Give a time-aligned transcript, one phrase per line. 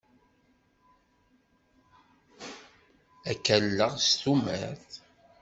[3.29, 4.91] Ad k-alleɣ s tumert.